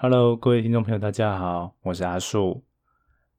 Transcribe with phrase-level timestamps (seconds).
[0.00, 2.62] Hello，各位听众朋友，大家好，我是阿树。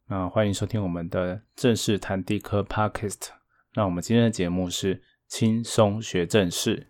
[0.10, 3.30] 那欢迎收听我们的正式谈地科 Podcast。
[3.76, 6.88] 那我们今天的节目是轻松学正事。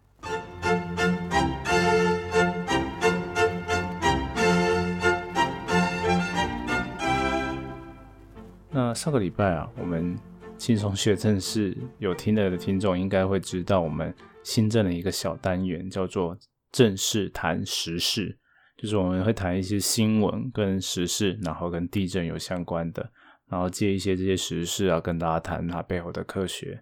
[8.72, 10.18] 那上个礼拜啊，我们
[10.58, 14.12] 轻松学正事有听的听众应该会知道，我们
[14.42, 16.36] 新增了一个小单元，叫做
[16.72, 18.40] 正式谈时事，
[18.82, 23.12] 就是我们会谈一些新闻跟时事，然后跟地震有相关的，
[23.50, 26.82] 然后借一些这些时事啊，跟大家谈它背后的科学。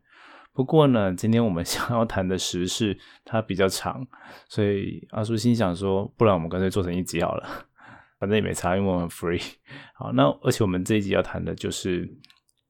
[0.54, 4.06] 不过呢，今天我们 想要谈的时事它比较长，
[4.48, 7.66] 所以阿叔心想说，不然我们干脆做成一集好了。
[8.20, 9.44] 反正也没差，因为我们 free。
[9.98, 12.08] 好，那而且我们这一集要谈的就是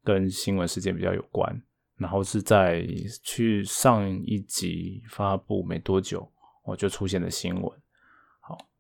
[0.06, 1.62] 跟新闻事件比较有关，
[1.98, 2.88] 然后是在
[3.24, 6.30] 去上一集发布没多久，
[6.64, 7.72] 我就出现的新闻。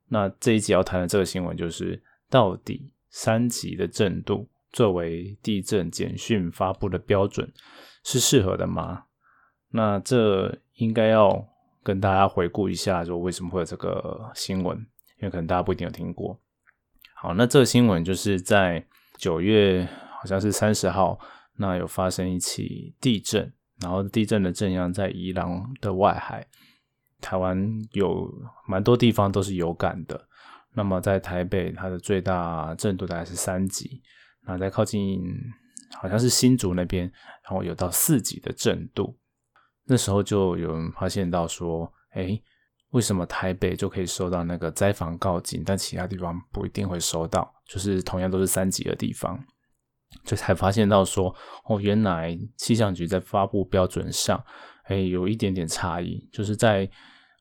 [0.09, 7.51] 那这一集要谈的这个新闻就是，到底三级的震度作为地震简讯发布的标准
[8.03, 9.03] 是适合的吗？
[9.69, 11.45] 那这应该要
[11.83, 14.77] 跟大家回顾一下，说为什么会有这个新闻，
[15.19, 16.39] 因为可能大家不一定有听过。
[17.15, 18.85] 好，那这个新闻就是在
[19.17, 19.87] 九月，
[20.19, 21.19] 好像是三十号，
[21.57, 25.47] 那有发生一起地震，然后地震的震央在宜兰
[25.81, 26.47] 的外海，
[27.21, 27.57] 台湾
[27.91, 28.29] 有
[28.67, 30.27] 蛮多地方都是有感的。
[30.73, 34.01] 那么在台北，它的最大震度大概是三级，
[34.45, 35.21] 那在靠近
[35.99, 37.03] 好像是新竹那边，
[37.43, 39.17] 然后有到四级的震度。
[39.85, 42.41] 那时候就有人发现到说，哎。
[42.91, 47.53] 为什么台北就可以收到那个灾防告警，但其他地方不一定会收到？
[47.67, 49.37] 就是同样都是三级的地方，
[50.23, 54.41] 就才发现到说，哦，原来气象局在发布标准上，
[54.87, 56.89] 哎，有一点点差异，就是在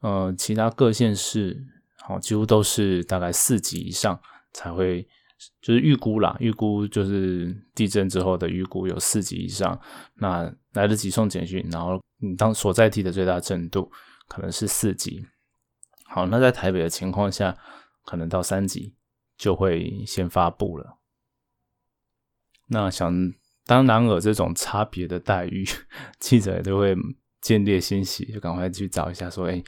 [0.00, 1.56] 呃其他各县市，
[1.98, 4.20] 好几乎都是大概四级以上
[4.52, 5.02] 才会，
[5.60, 9.80] 就是预估啦，预估就是地震之后的预估有四级以上，
[10.14, 13.90] 那来得及送简讯，然后你当所在地的最大震度
[14.28, 15.24] 可能是四级。
[16.08, 17.56] 好，那在台北的情况下，
[18.04, 18.94] 可能到三级
[19.36, 20.98] 就会先发布了。
[22.68, 23.32] 那想
[23.64, 25.64] 当然尔这种差别的待遇，
[26.18, 26.96] 记者都会
[27.46, 29.62] 见猎欣喜，就赶快去找一下，说：“哎，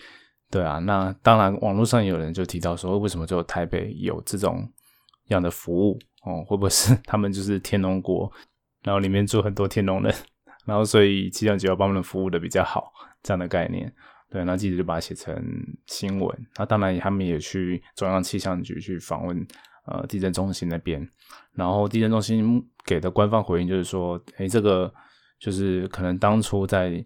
[0.51, 4.69] 对啊。”那当然，网络上有人就提到说，为什么只有台北有这种
[5.29, 5.97] 样的服务？
[6.25, 8.29] 哦，会不会是他们就是天龙国，
[8.83, 10.13] 然后里面住很多天龙人，
[10.67, 13.91] 然后所以气象局要帮他们服务的比较好，这样的概念？
[14.29, 15.41] 对，那记者就把它写成
[15.87, 16.47] 新闻。
[16.57, 19.47] 那当然，他们也去中央气象局去访问，
[19.87, 21.09] 呃，地震中心那边。
[21.55, 24.93] 然后地震中心给的官方回应就是说，诶，这个
[25.39, 27.03] 就是可能当初在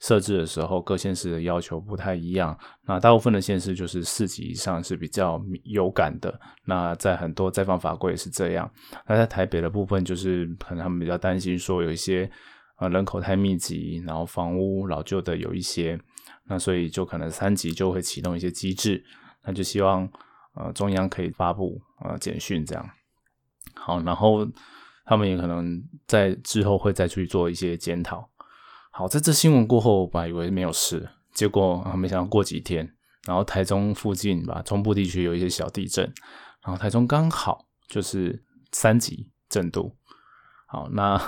[0.00, 2.58] 设置的时候，各县市的要求不太一样。
[2.86, 6.40] 那大部分的县市就是四级以上是比较有感的。
[6.64, 8.70] 那在很多灾防法规也是这样。
[9.06, 12.30] 那在台北的部分，就是可能他们比较担心说有一些
[12.78, 16.00] 呃人口太密集，然后房屋老旧的有一些。
[16.48, 19.04] 那所以就可能三级就会启动一些机制，
[19.44, 20.08] 那就希望
[20.56, 22.90] 呃中央可以发布呃简讯这样。
[23.74, 24.48] 好，然后
[25.04, 28.28] 他们也可能在之后会再去做一些检讨。
[29.00, 32.86] 好，在这新闻过后，本来以为没有事，结果没想到过几天，
[33.26, 36.04] 然后台中附近吧，中部地区有一些小地震，
[36.62, 39.96] 然后台中刚好就是三级震度。
[40.66, 41.18] 好，那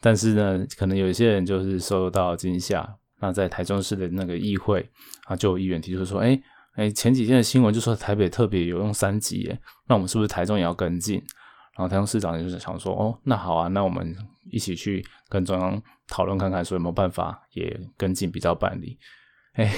[0.00, 2.96] 但是呢，可能有一些人就是受到惊吓。
[3.20, 4.90] 那在台中市的那个议会
[5.26, 6.42] 啊，就有议员提出说：“哎
[6.74, 11.22] 哎，前几天的新闻就说台北特别有用三级，耶，那我们是不是台中也要跟进？”
[11.80, 14.14] 然后台中市长就是想说：“哦，那好啊，那我们
[14.50, 18.98] 一起去跟中央讨论看看，说有没有办法也跟进比较办理。”
[19.56, 19.72] 哎，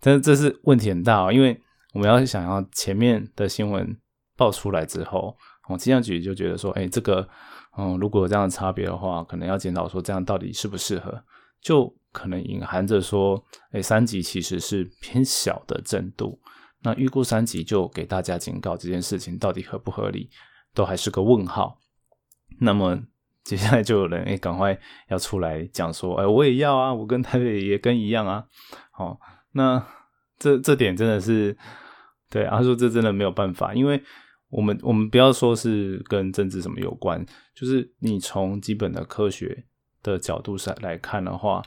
[0.00, 1.56] 这这是问题很大哦，因为
[1.94, 3.96] 我们要想要前面的新闻
[4.36, 5.36] 爆出来之后，
[5.68, 7.28] 哦，气象局就觉得说：“哎，这个，
[7.76, 11.22] 嗯，如果有这样的差别的话，可能要检讨说这样到底适不适合。”
[11.62, 16.40] 就可能隐含着说，哎，三级其实是偏小的震度，
[16.82, 20.28] 那预估三级就给大家警告，这件事情到底合不合理，
[20.74, 21.78] 都还是个问号。
[22.60, 22.98] 那么
[23.44, 24.78] 接下来就有人哎，赶快
[25.08, 28.44] 要出来讲说，哎，我也要啊，我跟台北也跟一样啊。
[28.90, 29.18] 好，
[29.52, 29.84] 那
[30.38, 31.56] 这这点真的是
[32.30, 34.02] 对，他说这真的没有办法，因为
[34.48, 37.24] 我们我们不要说是跟政治什么有关，
[37.54, 39.66] 就是你从基本的科学。
[40.00, 41.60] 的角度上来看的话，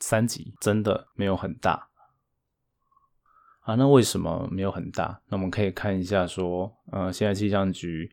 [0.00, 1.88] 三级真的没有很大
[3.62, 3.74] 啊。
[3.76, 5.18] 那为什么没有很大？
[5.28, 8.08] 那我们可以看一下，说呃，现在气象局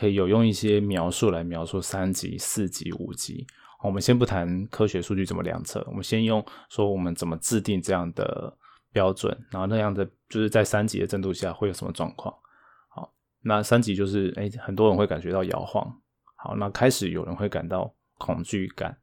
[0.00, 3.46] 可以有用一些描述来描述三级、四级、五级。
[3.82, 8.56] 我们先不谈科学数据怎么量测，我们先用说我们怎么制定这样的
[8.94, 12.34] 标准，然后那样的就是在三级的震度下会有什么状况。
[12.88, 13.12] 好，
[13.42, 15.86] 那三级就是哎，很多人会感觉到摇晃。
[16.36, 18.96] 好，那开始有人会感到恐惧感，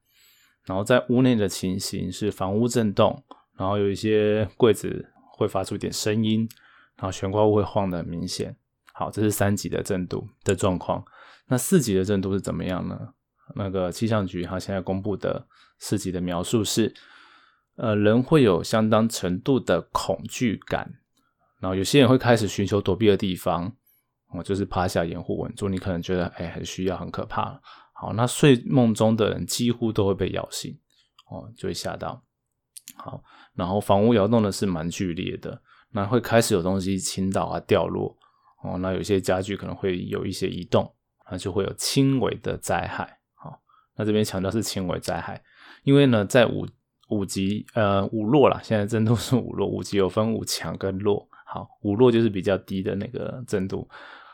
[0.66, 3.24] 然后在屋内的情形是房屋震动，
[3.56, 6.50] 然后有一些柜子会发出一点声音，
[6.96, 8.58] 然后悬挂物会晃的很明显。
[8.98, 11.06] 好，这是三级的震度的状况。
[11.46, 12.98] 那四级的震度是怎么样呢？
[13.56, 15.48] 那个气象局它现在公布的
[15.78, 16.92] 四级的描述是，
[17.76, 20.92] 呃，人会有相当程度的恐惧感，
[21.60, 23.72] 然后有些人会开始寻求躲避的地方，
[24.32, 25.70] 哦，就是趴下掩护稳住。
[25.70, 27.62] 你可能觉得，哎，很需要，很可怕。
[27.94, 30.76] 好，那睡梦中的人几乎都会被摇醒，
[31.30, 32.24] 哦，就会吓到。
[32.96, 33.24] 好，
[33.54, 35.62] 然后房屋摇动的是蛮剧烈的，
[35.92, 38.18] 那会开始有东西倾倒啊、掉落，
[38.68, 40.94] 哦，那有些家具可能会有一些移动。
[41.30, 43.62] 那就会有轻微的灾害，好，
[43.98, 45.44] 那这边强调是轻微灾害，
[45.84, 46.66] 因为呢，在五
[47.10, 53.86] 五级呃五弱啦，现在震度是五弱，五级有分五强跟弱，好，五弱就是比较低的那个震度，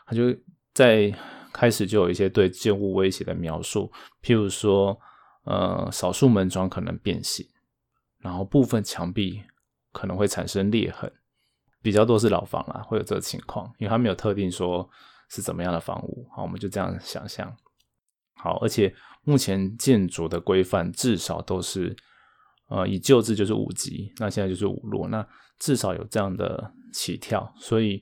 [0.06, 0.32] 它就
[0.72, 1.12] 在
[1.52, 3.90] 开始就有一些对建物威胁的描述，
[4.22, 4.96] 譬如说，
[5.46, 7.44] 呃，少数门窗可能变形，
[8.20, 9.42] 然后部分墙壁
[9.90, 11.12] 可能会产生裂痕，
[11.84, 14.90] 比较多是老房啦，会有这个情况，因为它没有特定说。
[15.30, 16.28] 是怎么样的房屋？
[16.30, 17.52] 好，我们就这样想象。
[18.36, 21.96] 好，而且目前建筑的规范至少都是，
[22.68, 25.26] 呃，以旧制就是五级，那现在就是五落，那
[25.58, 27.52] 至少有这样的起跳。
[27.56, 28.00] 所以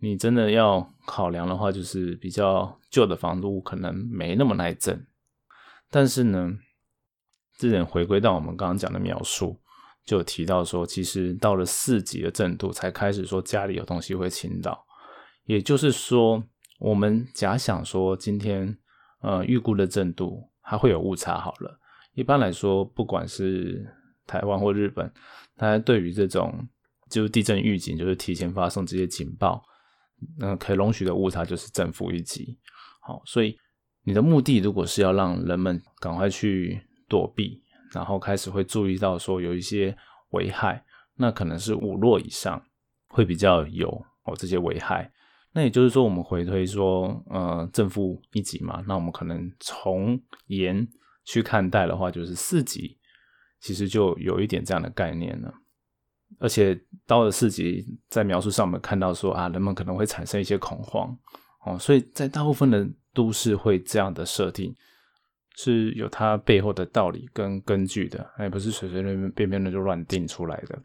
[0.00, 5.06] 你真的要考量的话，就是比较旧的房屋可能没那么耐震。
[5.88, 6.52] 但是呢，
[7.56, 9.58] 这点回归到我们刚刚讲的描述，
[10.06, 14.82] 就提到说，其实到了四级的震度才开始说家里有东西会倾倒，
[15.44, 16.42] 也就是说。
[16.78, 18.76] 我们假想说，今天
[19.22, 21.40] 呃预估的震度它会有误差。
[21.40, 21.80] 好了，
[22.12, 23.82] 一般来说，不管是
[24.26, 25.10] 台湾或日本，
[25.56, 26.68] 大家对于这种
[27.08, 29.64] 就是地震预警，就是提前发送这些警报，
[30.38, 32.58] 那可以容许的误差就是正负一级。
[33.00, 33.56] 好，所以
[34.04, 37.62] 你的目的如果是要让人们赶快去躲避，
[37.96, 39.96] 然后开始会注意到说有一些
[40.32, 40.84] 危害，
[41.14, 42.62] 那可能是五落以上
[43.08, 43.88] 会比较有
[44.24, 45.10] 哦这些危害。
[45.52, 50.86] 那也就是说，我们回推说，呃，正负一级嘛，那我们可能从严
[51.24, 52.98] 去看待的话，就是四级，
[53.58, 55.54] 其实就有一点这样的概念了。
[56.38, 61.16] 而且到了四级，在描述上我们看到说啊，人们可能会产生一些恐慌
[61.64, 64.74] 哦，所以在大部分的都市会这样的设定，
[65.56, 70.78] 是有它背后的道理跟根据的，也不是随随便便便的就乱定出来的。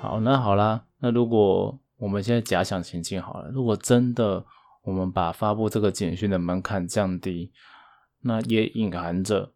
[0.00, 4.44] 好，那好啦，那如果我们现在假想情境好了，如果真的
[4.82, 7.50] 我们把发布这个简讯的门槛降低，
[8.20, 9.50] 那也隐含着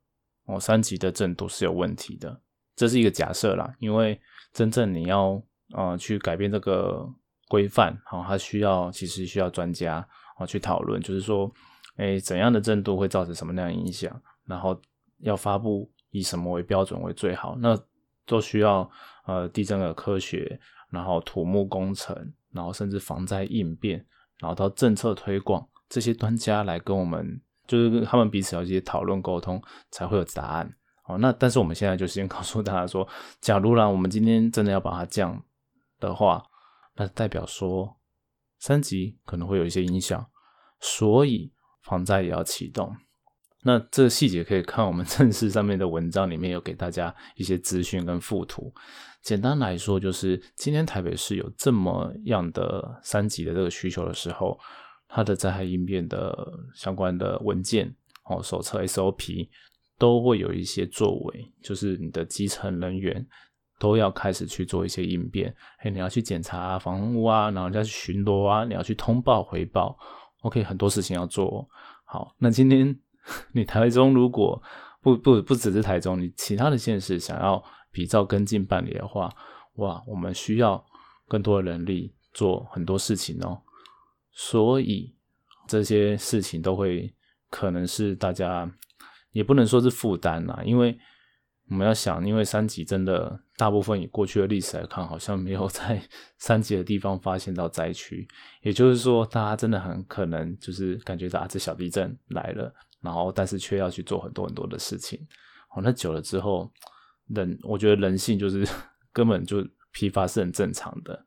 [0.46, 2.40] 哦三级的证度是有问题的，
[2.75, 3.75] 这是一个假设啦。
[3.78, 4.19] 因为
[4.58, 5.40] 真正你要
[5.72, 7.08] 呃去改变这个
[7.46, 10.05] 规范，好，它需要其实需要专家
[10.37, 11.49] 啊去讨论，就是说，
[11.94, 14.76] 哎，怎样的震度会造成什么样的影响，然后
[15.19, 17.78] 要发布以什么为标准为最好，那
[18.26, 18.90] 都需要。
[19.28, 20.58] 呃，地震的科学，
[20.88, 24.02] 然后土木工程，然后甚至防灾应变，
[24.38, 30.75] 然后到政策推广，这些专家来跟我们，就是他们彼此要一些讨论沟通，才会有答案。
[31.08, 33.09] 哦，那但是我们现在就先 告诉大家说，
[33.40, 35.42] 假如啦，我们今天真的要把它降
[35.99, 36.44] 的话，
[36.97, 37.97] 那代表说
[38.59, 40.25] 三级可能会有一些影响，
[40.80, 41.52] 所以
[41.83, 42.94] 防灾也要启动。
[43.62, 48.73] 那这个细节可以看我们 正式上面的文章里面有给大家一些资讯跟附图。
[49.21, 54.59] 简单来说，就是今天台北市有这么样的三级的这个需求的时候，
[55.09, 56.37] 它的灾害应变的
[56.75, 57.92] 相关的文件
[58.26, 59.49] 哦手册 SOP
[59.99, 63.26] 都会有一些作为，就是你的基层人员
[63.78, 65.55] 都要开始去做一些应变。
[65.81, 69.99] 哎，你要去检查房屋啊，然后要去巡逻啊，你要去通报回报。
[70.43, 71.69] OK，很多事情要做。
[72.05, 72.99] 好，那今天。
[73.52, 74.59] 你台中如果
[75.02, 77.62] 不不不只是台中，你其他的县市想要
[77.93, 79.31] 比照跟进办理的话，
[79.75, 80.83] 哇，我们需要
[81.26, 83.61] 更多的人力做很多事情哦。
[84.33, 85.14] 所以
[85.67, 87.14] 这些事情都会
[87.50, 88.67] 可能是大家
[89.38, 90.99] 也不能说是负担啦，因为
[91.71, 96.02] 我们要想，因为三级真的大部分以过去的历史来看，好像没有 在
[96.38, 98.26] 三级的地方发现到灾区，
[98.62, 102.75] 也就是说，大家真的很可能就是感觉到啊，这小地震来了。
[103.00, 105.25] 然后，但是却要去做很多很多的事情，
[105.73, 106.68] 哦，那久了之后，
[107.28, 108.66] 人我觉得人性就是
[109.14, 111.25] 根本就批发是很正常的。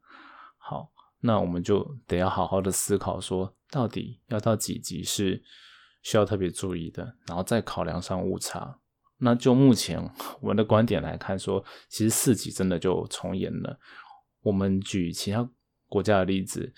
[0.57, 0.91] 好，
[1.21, 5.41] 那我们就得要好好的思考，说到底要到几级是
[6.01, 8.77] 需要特别注意的，然后再考量上误差，
[9.17, 10.01] 那就目前
[10.39, 13.79] 我们的观点来看，说其实四级真的就重演了。
[14.41, 15.47] 我们举其他
[15.87, 16.73] 国家的例子，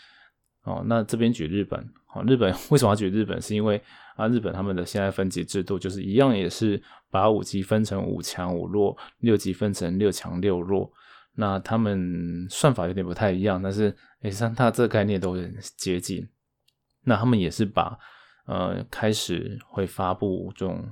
[0.63, 1.79] 哦，那这边举日本，
[2.13, 3.41] 哦，日本 为什么要举日本？
[3.41, 3.81] 是因为
[4.15, 10.91] 啊，日本他们的现在分级制度就是一样，也是把五级分成五强五弱，六级分成六强六弱。
[11.35, 16.27] 那他们算法有点不太一样，但是诶，三大这概念都很接近。
[17.05, 17.97] 那他们也是把
[18.45, 20.83] 呃开始会发布这种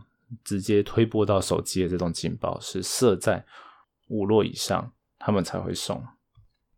[0.43, 3.43] 直接推播到手机的这种警报是设在
[4.07, 6.03] 五落以上，他们才会送。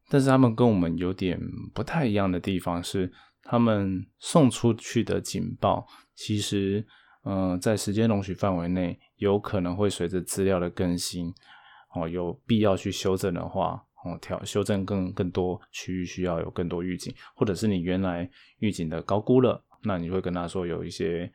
[0.10, 1.40] 但是他们跟我们有点
[1.74, 3.12] 不太一样的地方是，
[3.44, 6.86] 他们送出去的警报其实
[7.24, 11.34] 嗯在时间容许范围内，有可能会随着资料的更新。
[11.96, 18.28] 哦，有必要去修正的话，哦，调修正更更多区域需要有更多预警，或者是你原来
[18.58, 21.32] 预警的高估了，那你会跟他说有一些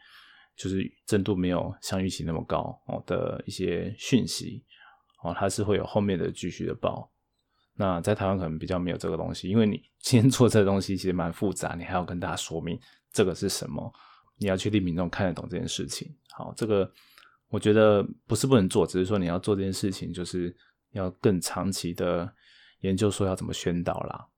[0.57, 4.65] 就是震度没有像预期那么高哦的一些讯息，
[5.23, 7.11] 哦，它是会有后面的继续的报。
[7.75, 12.79] 那在台湾可能比较没有这个东西，因为你今天做这个东西其实蛮复杂，你还要跟大家说明
[13.13, 13.93] 这个是什么，
[14.37, 16.15] 你要确定民众看得懂这件事情。
[16.33, 16.93] 好，这个。
[17.51, 20.55] 我觉得不是不能做，只是说你要做这件事情，就是
[20.91, 22.31] 要更长期的
[22.81, 24.29] 研究，说要怎么宣导啦。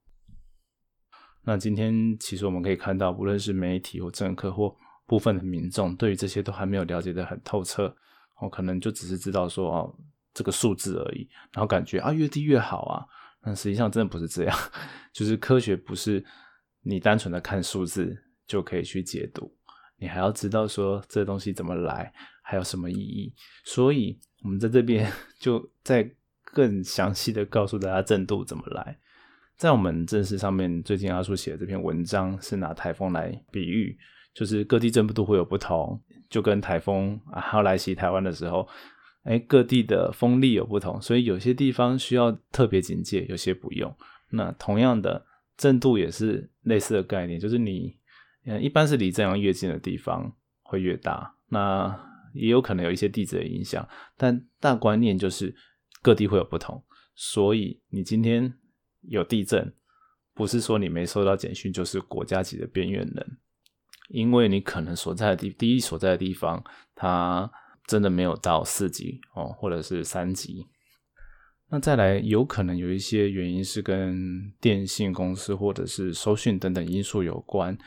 [1.43, 4.75] 那今天其实我们可以看到，无论是媒体或政客或
[5.07, 7.95] 部分的民众，对于这些都还没有了解的很透彻，
[8.41, 9.99] 我可能就只是知道说哦
[10.33, 13.05] 这个数字而已，然后感觉啊越低越好啊，
[13.43, 14.59] 但实际上真的不是这样，
[15.13, 16.25] 就是科学不是
[16.83, 18.17] 你单纯的看数字
[18.47, 19.53] 就可以去解读，
[19.99, 22.13] 你还要知道说这东西怎么来。
[22.43, 23.33] 还有什么意义？
[23.63, 26.11] 所以我们在这边 就再
[26.43, 28.99] 更详细的告诉大家震度怎么来。
[29.61, 33.95] 在我们正式上面，最近阿叔写的这篇文章是拿台风来比喻，
[34.33, 36.01] 就是各地震度会有不同，
[36.31, 38.67] 就跟台风啊要来袭台湾的时候，
[39.25, 43.95] 哎，各地的风力有不同，所以有些地方需要特别警戒，有些不用。
[44.31, 45.23] 那同样的
[45.59, 47.95] 震度也是类似的概念，就是你
[48.47, 51.35] 嗯，一般是离震央越近的地方会越大。
[51.51, 51.95] 那
[52.33, 53.87] 也有可能有一些地质的影响，
[54.17, 55.55] 但大观念就是
[56.01, 56.83] 各地会有不同，
[57.15, 58.55] 所以你今天
[59.03, 59.73] 有地震，
[60.35, 63.39] 不是说你没收到简讯就是国家级的边缘人，
[64.09, 66.63] 因为你可能所在的地第一所在的地方，
[66.95, 67.51] 它
[67.87, 70.67] 真的没有到四级哦，或者是三级。
[71.73, 77.79] 那再来，有可能有一些原因是跟电信公司或者是收讯等等因素有关，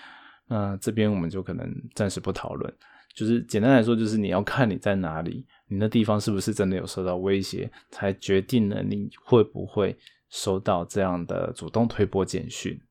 [0.47, 2.73] 那这边我们就可能暂时不讨论。
[3.13, 9.95] 就是简单来说，就是你要看你在哪里，你那地方是不是真的有受到威胁，才决定了你会不会
[10.33, 12.81] 收到这样的主动推播简讯。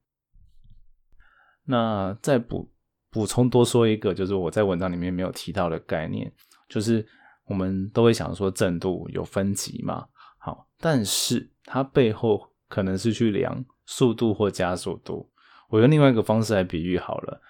[1.64, 2.70] 那再补
[3.11, 6.32] 补充多说一个，就是我在文章里面没有提到的概念，
[6.68, 7.04] 就是
[7.46, 10.06] 我们都会想说震度有分级嘛，
[10.38, 15.28] 好，但是它背后可能是去量速度或加速度。
[15.68, 17.40] 我用另外一个方式来比喻好了。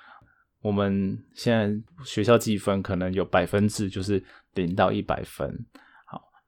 [0.62, 1.70] 我们现在
[2.02, 5.66] 学校计分可能有百分制，就是零到一百分。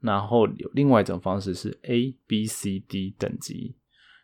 [0.04, 3.75] 然后有另外一种方式是 A、B、C、D 等级，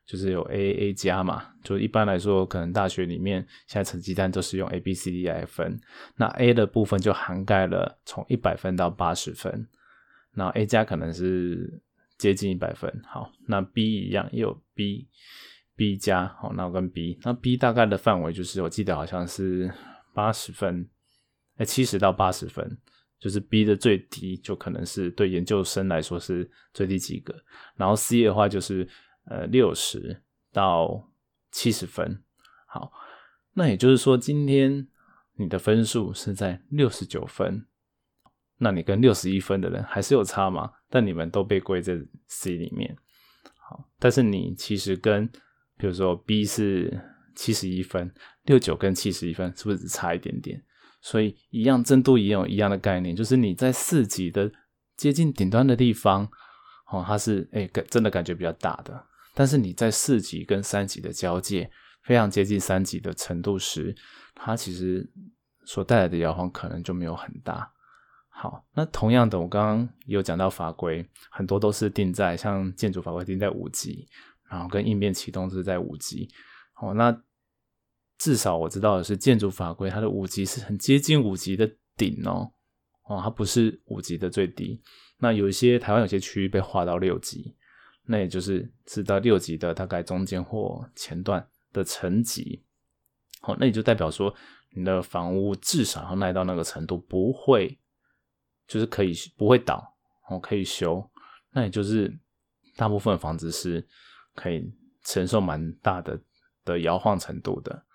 [0.07, 1.43] 就是有 A、A 加嘛。
[1.65, 5.81] 就一般来说，可能大学里面现在成绩单都是用 A、B、C、D 来分。
[6.17, 9.67] 那 A 的部分就涵盖了从一百分到八十分，
[10.35, 11.83] 那 A 加可能是
[12.19, 13.03] 接近一百分。
[13.07, 15.09] 好，那 B 一样也有 B。
[15.77, 19.73] B 加好，那我跟 B，那 B 大概的范围就是，我记得好像是
[20.13, 20.87] 八十分，
[21.57, 22.77] 哎，七十到八十分，
[23.21, 27.35] 就是 B 的最低就可能是对研究生来说是最低及格，
[27.77, 28.89] 然后 C 的话就是
[29.27, 31.07] 呃六十到
[31.53, 32.23] 七十分。
[32.67, 32.91] 好，
[33.53, 34.89] 那也就是说，今天
[35.37, 37.67] 你的分数是在六十九分，
[38.57, 40.73] 那你跟六十一分的人还是有差吗？
[40.89, 42.97] 但你们都被归在 C 里面。
[43.69, 45.27] 好，但是你其实跟
[45.77, 46.99] 比如说 B 是
[47.35, 48.13] 七十一分，
[48.45, 50.65] 六九跟七十一分是不是只差一点点？
[51.01, 54.51] 所以一样震度也有一样的概念，就是你在四级的
[54.97, 56.29] 接近顶端的地方，
[56.91, 59.07] 哦，它是哎感真的感觉比较大的。
[59.35, 61.71] 但是你在四级跟三级的交界，
[62.03, 63.95] 非常接近三级的程度时，
[64.35, 65.09] 它其实
[65.65, 67.71] 所带来的摇晃可能就没有很大。
[68.29, 74.07] 好，那同样的，我刚刚有讲到法规，很多都是定在像建筑法规定在五级。
[74.51, 76.29] 然后跟应变启动是在五级，
[76.81, 77.17] 哦，那
[78.21, 82.53] 至少我知道的是建筑法规，它的五级是很接近五级的顶哦，
[83.05, 84.79] 哦，它不是五级的最低。
[85.17, 87.57] 那有一些台湾有些区域被划到六级，
[88.05, 92.63] 那也就是是到六级的大概中间或前段的层级，
[93.41, 94.35] 好，那也就代表说
[94.73, 97.81] 你的房屋至少要耐到那个程度，不会
[98.67, 99.97] 就是可以不会倒，
[100.29, 101.11] 哦，可以修，
[101.53, 102.15] 那也就是
[102.77, 103.83] 大部分房子是
[104.35, 104.71] 可以
[105.05, 106.21] 承受蛮大的
[106.67, 107.87] 的摇晃程度的。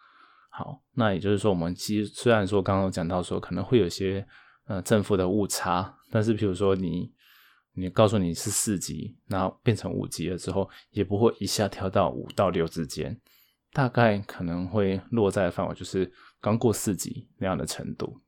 [0.58, 4.26] 好，那也就是说，我们其实虽然说刚刚讲到说可能会有些
[4.68, 7.12] 呃正负的误差，但是比如说你
[7.74, 13.20] 你告诉你是四级，然后变成五级了之后，也不会一下跳到五到六之间，
[13.74, 16.10] 大概可能会落在范围就是
[16.40, 18.22] 刚过四级那样的程度。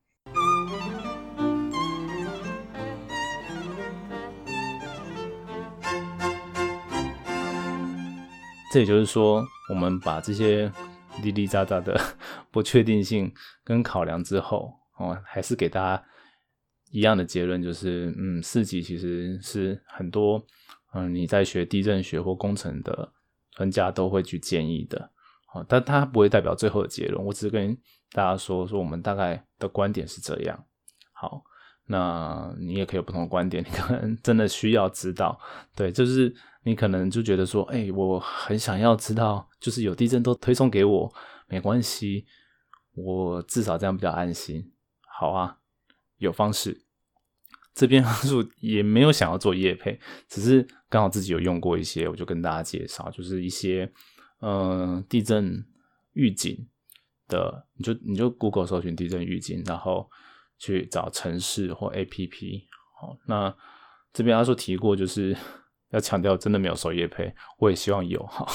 [8.70, 10.70] 这也就是说，我们把这些
[11.22, 11.98] 滴滴喳喳的
[12.50, 13.32] 不确定性
[13.64, 16.04] 跟考量之后，哦，还是给大家
[16.90, 20.44] 一样的结论，就是，嗯，四级其实是很多，
[20.94, 23.12] 嗯，你在学地震学或工程的
[23.52, 25.10] 专家都会去建议的，
[25.52, 27.24] 哦，但它不会代表最后的结论。
[27.24, 27.76] 我只是跟
[28.12, 30.64] 大家说说，我们大概的观点是这样。
[31.12, 31.42] 好，
[31.88, 35.38] 那你也可以有不同的观点，你可能真的需要知道，
[35.74, 36.34] 对，就是。
[36.64, 41.10] 你可能就觉得说，哎，我很想要知道，就是有地震都推送给我，
[41.46, 42.26] 没关系，
[42.94, 44.70] 我至少这样比较安心。
[45.06, 45.60] 好啊，
[46.18, 46.84] 有方式。
[47.72, 53.90] 这边 方式也没有想要做业配，只是刚好自己有用过一些，我就跟大家介绍，就是一些
[54.42, 55.64] 嗯地震
[56.12, 56.68] 预警
[57.28, 60.10] 的，你就你就 Google 搜寻地震预警，然后
[60.58, 62.64] 去找城市或 APP。
[63.00, 63.54] 好，那
[64.12, 65.36] 这边他说提过，就是。
[65.90, 68.46] 要强调，真的没有收业配，我也希望有哈，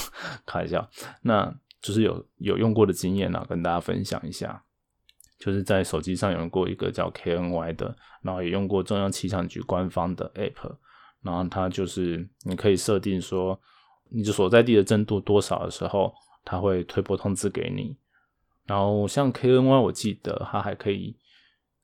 [0.46, 0.88] 看一下，
[1.24, 4.64] 那就是有有用过的经验呢，跟大家分享一下。
[5.40, 10.76] 就是在手机上有用过一个叫 KNY 的，然后也用过中央气象局官方的 App，
[11.24, 13.60] 然后它就是你可以设定说，
[14.12, 16.14] 你所在地的震度多少的时候，
[16.46, 17.98] 它会推波通知给你。
[18.68, 21.18] 然后像 KNY，我记得它还可以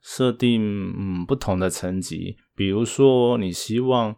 [0.01, 4.15] 设定嗯不同的层级，比如说你希望。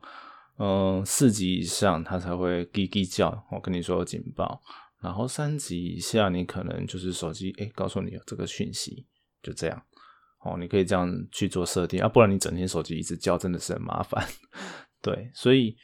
[0.63, 4.61] 嗯，四级以上它才会滴滴叫，我跟你说警报。
[5.01, 9.07] 然后三级以下，你可能就是手机哎，告诉你有这个讯息，
[9.41, 9.83] 就这样。
[10.43, 14.23] 哦，你可以这样去做设定啊，不然你整天手机一直叫，真的是很麻烦。
[15.01, 15.75] 对，所以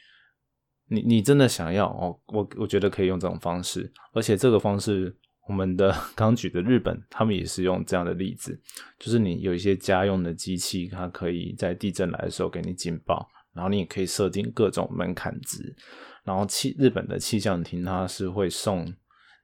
[0.86, 8.60] 你你真的想要哦，我我觉得可以用这种方式，而且这个方式，我们的 刚举的日本，他们也是用这样的例子，
[8.98, 13.28] 就是你有一些家用的机器，它可以在地震来的时候给你警报。
[13.54, 15.74] 然后你也可以设定各种门槛值，
[16.22, 18.94] 然后气日本的气象厅它是会送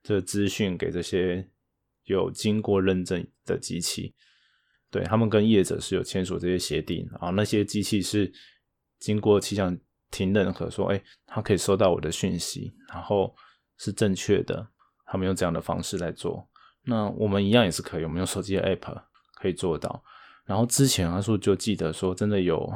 [0.04, 1.44] 这资讯给这些
[2.04, 4.14] 有经过认证的机器，
[4.88, 8.32] 对他们跟业者是有签署这些协定，然后那些机器是
[9.00, 9.76] 经过气象
[10.12, 13.34] 厅认可，说哎，它可以收到我的讯息，然后
[13.78, 14.64] 是正确的，
[15.14, 16.44] 他们用这样的方式来做，
[16.86, 19.00] 那我们一样也是可以，我们用手机的 app
[19.36, 20.02] 可以做到。
[20.44, 22.68] 然后之前阿树就记得说，真的有。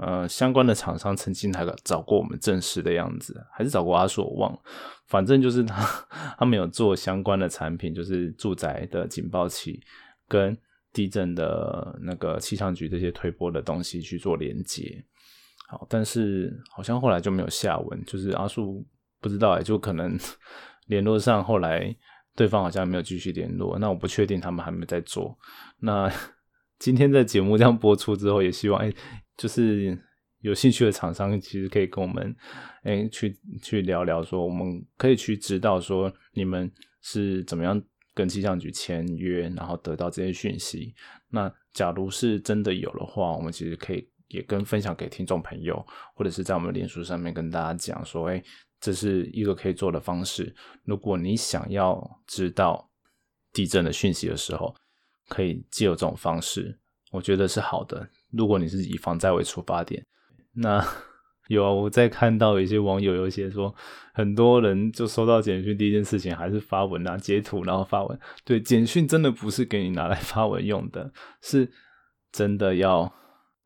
[0.00, 4.58] 呃，相关的厂商曾经还找过我们正式的样子，还是找过阿树，我忘了。
[5.08, 5.84] 反正就是他，
[6.38, 9.80] 他们有做相关的产品，就是住宅的警报器
[10.28, 10.56] 跟
[10.92, 15.04] 地震的那个气象局这些推波的东西去做连接。
[15.68, 18.86] 好，但是好像后来就没有下文，就是阿树
[19.20, 20.16] 不知道哎，就可能
[20.88, 21.96] 联络上，后来
[22.34, 23.78] 对方好像没有继续联络。
[23.78, 25.38] 那我不确定他们还没在做。
[25.78, 26.12] 那
[26.78, 28.92] 今天在节目这样播出之后，也希望哎。
[29.38, 29.96] 就是
[30.40, 32.34] 有兴趣的厂商，其实可以跟我们，
[32.82, 36.68] 哎，去去聊聊，说我们可以去知道说你们
[37.02, 37.80] 是怎么样
[38.14, 40.92] 跟气象局签约，然后得到这些讯息。
[41.30, 48.42] 那假如是真的有的话，我们其实可以也跟分享给听众朋友，或者是在我们脸书上面跟大家讲说，哎，
[48.80, 50.54] 这是一个可以做的方式。
[50.84, 52.90] 如果你想要知道
[53.52, 54.74] 地震的讯息的时候，
[55.28, 56.78] 可以借由这种方式，
[57.10, 58.08] 我觉得是好的。
[58.30, 60.04] 如果你是以防灾为出发点，
[60.52, 60.84] 那
[61.48, 63.74] 有啊我在看到一些网友有些说，
[64.12, 68.20] 很多人就收到简讯第一件事情还是发文啊，截图然后发文。
[68.44, 71.10] 对，简讯真的不是给你拿来 发文用的，
[71.40, 71.70] 是
[72.30, 73.10] 真的要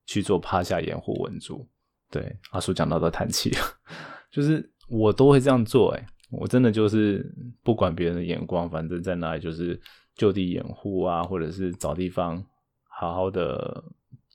[0.06, 1.68] 去做趴下掩护稳住。
[2.08, 3.50] 对，阿叔讲到都叹气，
[4.30, 5.90] 就是我都会这样做。
[5.92, 7.24] 哎，我真的就是
[7.62, 9.80] 不管别人的眼光，反正在那里就是
[10.14, 12.44] 就地掩护啊，或者是找地方
[12.88, 13.84] 好好的。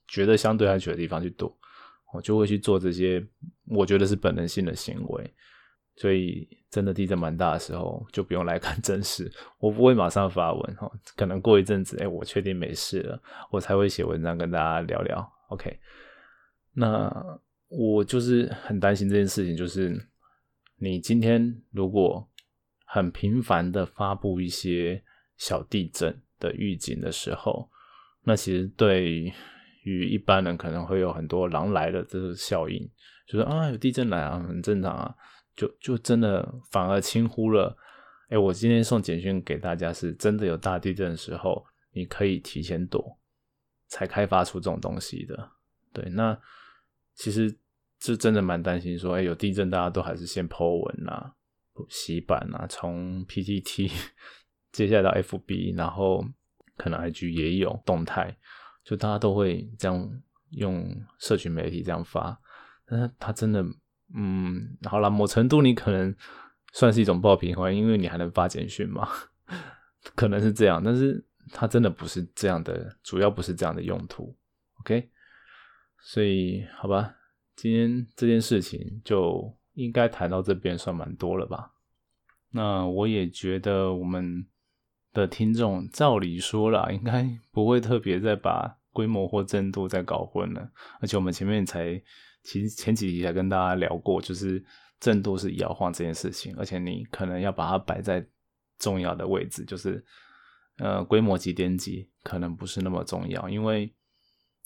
[0.10, 1.54] 觉得相对安全的地方去躲，
[2.14, 3.22] 我就会去做这些，
[3.66, 5.34] 我觉得是本能性的行为。
[5.98, 9.30] 所以真的地震蛮大的时候，就不用来看真实，
[9.60, 15.30] 我不会马上发文哈，可能过一阵子，哎，我确定没事了，我才会写文章跟大家聊聊。
[15.50, 15.78] OK，
[16.72, 17.14] 那
[17.68, 19.94] 我就是很担心这件事情，就是
[20.78, 22.30] 你今天如果
[22.86, 25.04] 很频繁的发布一些
[25.36, 27.70] 小地震的预警的时候，
[28.24, 29.34] 那其实对。
[29.84, 32.92] 于一般人可能会有很多狼来了这个效应，
[33.26, 35.16] 就是啊有地震来啊，很正常啊，
[35.56, 37.74] 就就真的反而轻忽了。
[38.28, 43.18] 哎，我今天送简讯给大家，是真的有大地震的时候，你可以提前躲，
[43.88, 45.52] 才开发出这种东西的。
[45.94, 46.38] 对，那
[47.16, 47.58] 其实
[48.00, 51.34] 是真的蛮担心，说哎有地震，大家都还是先 Po 文啊、
[51.90, 53.92] 洗版啊，从 PTT
[54.72, 56.26] 接下来到 FB，然后
[56.78, 58.38] 可能 IG 也有动态。
[58.84, 60.10] 就大家都会这样
[60.52, 62.40] 用社群媒体这样发，
[62.86, 63.62] 但是他真的，
[64.16, 66.16] 嗯，好了，某程度你可能
[66.72, 69.06] 算是一种爆品花，因为你还能发简讯嘛，
[70.16, 74.34] 可能是这样，但是它真的不是这样的，主要不是这样的用途
[74.80, 75.10] ，OK，
[76.00, 77.14] 所以好吧，
[77.58, 81.74] 今天这件事情就应该谈到这边算蛮多了吧，
[82.52, 84.48] 那我也觉得我们。
[85.14, 90.70] 的听众，照理说啦，应该不会特别再把规模或震度再搞混了。
[91.00, 92.00] 而且我们前面才，
[92.44, 94.64] 其实前几集才跟大家聊过，就是
[95.00, 98.24] 震度是摇晃这件事情，而且你可能要把它摆在
[98.78, 100.06] 重要的位置，就是
[100.78, 103.92] 呃规模几点几可能不是那么重要，因为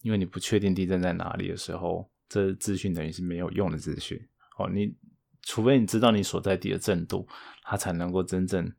[0.02, 4.18] 因为你不确定地震在哪里的时候，这资讯等于是没有用的资讯。
[4.58, 4.96] 哦，你
[5.42, 7.28] 除非你知道你所在地的震度，
[7.64, 8.72] 它才能够真正。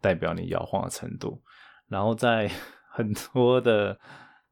[0.00, 1.42] 代表你摇晃的程度，
[1.88, 2.50] 然后在
[2.90, 3.94] 很多的，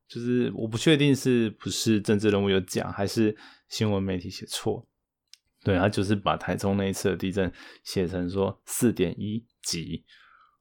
[0.07, 3.35] 就是我不确定是不是政治人物有讲，还是
[3.67, 4.87] 新闻媒体写错。
[5.65, 7.51] 对他就是把台中那一次的地震
[7.83, 10.05] 写成说四点一级。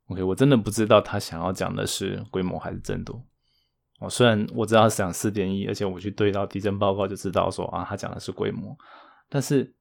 [0.05, 3.21] OK，我真的不知道他想要讲的是规模还是震度。
[4.01, 8.77] 哦，虽然我知道是讲四点一，而且我去对到地震报告就知道说啊，他讲的是规模，
[9.29, 9.73] 但是。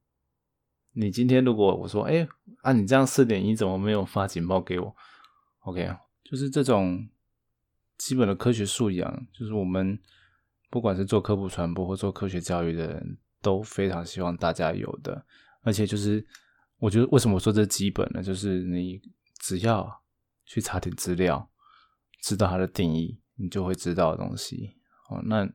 [0.93, 2.27] 你今天如果我说，哎，
[2.63, 4.93] 啊，你这样四点一怎么没有发警报给我
[5.61, 5.89] ？OK，
[6.21, 7.07] 就是这种
[7.97, 9.97] 基本的科学素养，就是我们
[10.69, 15.25] 不管是做科普传播或做科学教育的人都非常希望大家有的。
[15.61, 16.27] 而且就是，
[16.77, 18.21] 我觉得为什么我说这基本呢？
[18.21, 19.01] 就是你
[19.39, 20.03] 只要
[20.45, 21.49] 去查点资料，
[22.21, 24.77] 知道它的定义，你就会知道的东西。
[25.09, 25.49] 哦，那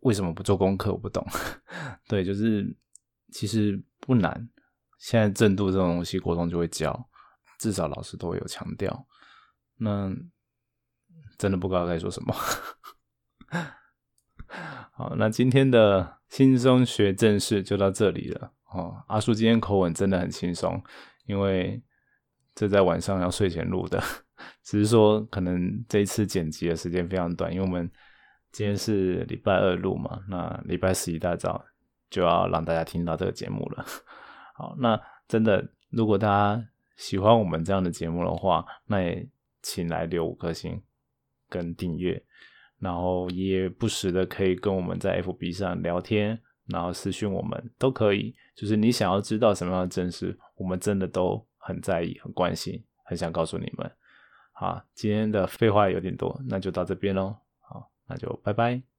[0.00, 0.92] 为什么不做功课？
[0.92, 1.26] 我不懂。
[2.08, 2.76] 对，就是。
[3.32, 4.48] 其实不难，
[4.96, 7.08] 现在正度这种东西，国中就会教，
[7.58, 9.08] 至少老师都会有强调。
[9.78, 10.08] 那
[11.36, 12.32] 真的不知道该说什么。
[14.92, 18.52] 好，那今天的轻松学正式就到这里了。
[18.66, 20.80] 哦，阿叔今天口吻真的很轻松，
[21.26, 21.82] 因为
[22.54, 24.00] 这在晚上要睡前录的，
[24.62, 27.90] 只是说可能这一次剪辑的时间非常短，因为我们
[28.52, 31.64] 今天是礼拜二录嘛，那礼拜四一大早。
[32.10, 33.84] 就要让大家听到这个节目了。
[34.54, 39.28] 好，那真的，如果大家喜欢我们这样的节目的话，那也
[39.62, 40.80] 请来留五颗星
[41.48, 42.22] 跟订阅，
[42.78, 48.32] 然后也不时的可以跟我们在 FB 上聊天，然后私讯我们都可以。
[48.54, 53.90] 就是你想要知道什么样的真实，我们真的都很在意、很关心、很想告诉你们。
[54.56, 57.36] 好，今天的废话有点多，那就到这边喽。
[57.58, 58.93] 好，那就拜拜。